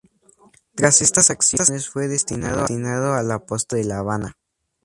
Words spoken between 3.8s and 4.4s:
de La Habana.